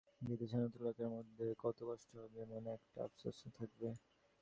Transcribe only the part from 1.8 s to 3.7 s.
কষ্ট হবে, মনে একটা আপসোসও